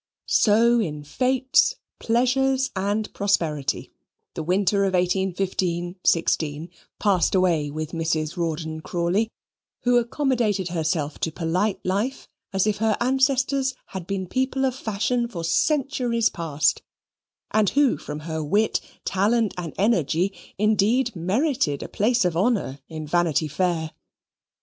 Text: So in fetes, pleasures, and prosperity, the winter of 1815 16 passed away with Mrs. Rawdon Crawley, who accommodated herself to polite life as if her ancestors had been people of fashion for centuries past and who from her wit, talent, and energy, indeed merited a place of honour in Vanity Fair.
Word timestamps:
So 0.25 0.79
in 0.79 1.03
fetes, 1.03 1.75
pleasures, 1.99 2.71
and 2.75 3.13
prosperity, 3.13 3.93
the 4.33 4.41
winter 4.41 4.83
of 4.85 4.95
1815 4.95 5.97
16 6.03 6.69
passed 6.97 7.35
away 7.35 7.69
with 7.69 7.91
Mrs. 7.91 8.35
Rawdon 8.35 8.79
Crawley, 8.81 9.29
who 9.81 9.99
accommodated 9.99 10.69
herself 10.69 11.19
to 11.19 11.31
polite 11.31 11.85
life 11.85 12.27
as 12.51 12.65
if 12.65 12.77
her 12.77 12.97
ancestors 12.99 13.75
had 13.89 14.07
been 14.07 14.25
people 14.25 14.65
of 14.65 14.73
fashion 14.75 15.27
for 15.27 15.43
centuries 15.43 16.29
past 16.29 16.81
and 17.51 17.69
who 17.69 17.95
from 17.95 18.21
her 18.21 18.43
wit, 18.43 18.81
talent, 19.05 19.53
and 19.55 19.71
energy, 19.77 20.33
indeed 20.57 21.15
merited 21.15 21.83
a 21.83 21.87
place 21.87 22.25
of 22.25 22.35
honour 22.35 22.79
in 22.89 23.05
Vanity 23.05 23.47
Fair. 23.47 23.91